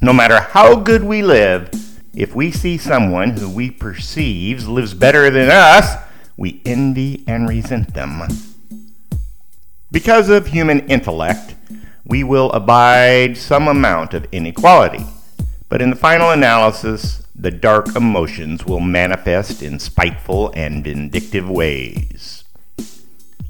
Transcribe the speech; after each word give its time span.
No 0.00 0.12
matter 0.12 0.40
how 0.40 0.76
good 0.76 1.02
we 1.02 1.22
live, 1.22 1.70
if 2.14 2.34
we 2.34 2.52
see 2.52 2.78
someone 2.78 3.30
who 3.30 3.50
we 3.50 3.70
perceive 3.70 4.68
lives 4.68 4.94
better 4.94 5.28
than 5.28 5.50
us, 5.50 5.96
we 6.36 6.62
envy 6.64 7.24
and 7.26 7.48
resent 7.48 7.94
them. 7.94 8.22
Because 9.90 10.28
of 10.28 10.46
human 10.46 10.86
intellect, 10.88 11.56
we 12.04 12.22
will 12.22 12.52
abide 12.52 13.36
some 13.36 13.66
amount 13.66 14.14
of 14.14 14.26
inequality. 14.30 15.04
But 15.68 15.82
in 15.82 15.90
the 15.90 15.96
final 15.96 16.30
analysis, 16.30 17.22
the 17.34 17.50
dark 17.50 17.96
emotions 17.96 18.64
will 18.64 18.80
manifest 18.80 19.62
in 19.62 19.80
spiteful 19.80 20.52
and 20.54 20.84
vindictive 20.84 21.50
ways. 21.50 22.44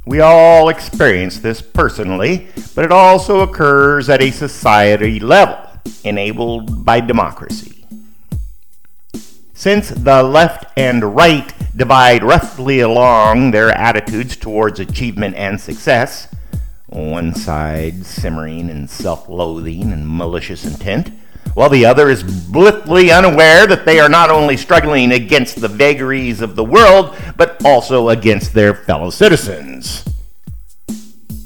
We 0.06 0.20
all 0.20 0.70
experience 0.70 1.40
this 1.40 1.60
personally, 1.60 2.48
but 2.74 2.86
it 2.86 2.92
also 2.92 3.40
occurs 3.40 4.08
at 4.08 4.22
a 4.22 4.30
society 4.30 5.20
level, 5.20 5.67
enabled 6.04 6.84
by 6.84 7.00
democracy. 7.00 7.84
Since 9.54 9.90
the 9.90 10.22
left 10.22 10.66
and 10.76 11.16
right 11.16 11.52
divide 11.76 12.22
roughly 12.22 12.80
along 12.80 13.50
their 13.50 13.70
attitudes 13.70 14.36
towards 14.36 14.78
achievement 14.78 15.34
and 15.34 15.60
success, 15.60 16.28
one 16.86 17.34
side 17.34 18.06
simmering 18.06 18.70
in 18.70 18.88
self 18.88 19.28
loathing 19.28 19.92
and 19.92 20.08
malicious 20.08 20.64
intent, 20.64 21.10
while 21.54 21.68
the 21.68 21.84
other 21.84 22.08
is 22.08 22.22
blithely 22.22 23.10
unaware 23.10 23.66
that 23.66 23.84
they 23.84 23.98
are 23.98 24.08
not 24.08 24.30
only 24.30 24.56
struggling 24.56 25.12
against 25.12 25.60
the 25.60 25.68
vagaries 25.68 26.40
of 26.40 26.56
the 26.56 26.64
world, 26.64 27.14
but 27.36 27.62
also 27.64 28.08
against 28.08 28.54
their 28.54 28.74
fellow 28.74 29.10
citizens. 29.10 30.04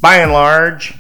By 0.01 0.17
and 0.17 0.33
large, 0.33 0.95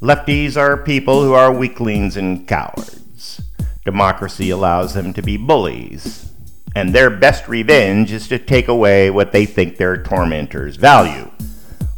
lefties 0.00 0.56
are 0.56 0.76
people 0.76 1.22
who 1.22 1.32
are 1.32 1.52
weaklings 1.52 2.16
and 2.16 2.46
cowards. 2.46 3.40
Democracy 3.84 4.50
allows 4.50 4.94
them 4.94 5.12
to 5.12 5.22
be 5.22 5.36
bullies, 5.36 6.30
and 6.74 6.92
their 6.92 7.10
best 7.10 7.48
revenge 7.48 8.12
is 8.12 8.28
to 8.28 8.38
take 8.38 8.68
away 8.68 9.10
what 9.10 9.32
they 9.32 9.44
think 9.46 9.76
their 9.76 10.02
tormentors 10.02 10.76
value, 10.76 11.30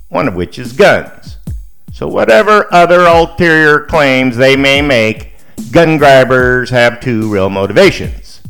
one 0.09 0.29
of 0.29 0.35
which 0.35 0.59
is 0.59 0.73
guns. 0.73 1.39
So, 1.93 2.07
whatever 2.09 2.73
other 2.75 3.07
ulterior 3.07 3.81
claims 3.81 4.37
they 4.37 4.57
may 4.57 4.83
make, 4.83 5.33
gun 5.71 5.97
grabbers 5.97 6.71
have 6.71 7.01
two 7.01 7.33
real 7.33 7.49
motivations. 7.49 8.43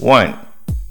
One, 0.00 0.38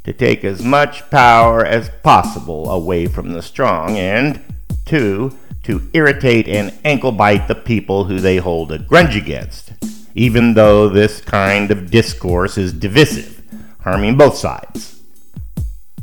to 0.04 0.14
take 0.14 0.44
as 0.44 0.62
much 0.62 1.10
power 1.10 1.66
as 1.66 1.90
possible 2.04 2.70
away 2.70 3.08
from 3.08 3.34
the 3.34 3.42
strong, 3.42 3.98
and 3.98 4.40
two, 4.86 5.36
to 5.66 5.88
irritate 5.94 6.48
and 6.48 6.74
ankle 6.84 7.12
bite 7.12 7.48
the 7.48 7.56
people 7.56 8.06
who 8.06 8.20
they 8.20 8.38
hold 8.38 8.72
a 8.72 8.80
grudge 8.80 9.16
against, 9.16 9.74
even 10.16 10.54
though 10.54 10.90
this 10.90 11.22
kind 11.22 11.72
of 11.72 11.92
discourse 11.92 12.58
is 12.58 12.74
divisive, 12.74 13.44
harming 13.82 14.18
both 14.18 14.38
sides. 14.38 15.02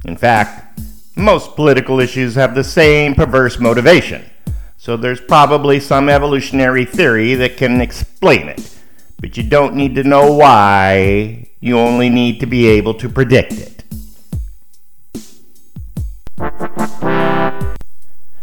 In 0.05 0.17
fact, 0.17 0.81
most 1.17 1.57
political 1.57 2.01
issues 2.01 2.35
have 2.35 2.55
the 2.55 2.65
same 2.65 3.15
perverse 3.15 3.59
motivation, 3.59 4.25
so 4.77 4.97
there's 4.97 5.21
probably 5.21 5.81
some 5.81 6.09
evolutionary 6.09 6.84
theory 6.84 7.34
that 7.34 7.56
can 7.56 7.81
explain 7.81 8.49
it 8.49 8.72
but 9.22 9.37
you 9.37 9.45
don't 9.45 9.77
need 9.77 9.95
to 9.95 10.03
know 10.03 10.33
why. 10.33 11.49
You 11.61 11.78
only 11.78 12.11
need 12.11 12.41
to 12.41 12.47
be 12.47 12.67
able 12.67 12.95
to 12.95 13.09
predict 13.09 13.53
it. 13.53 13.72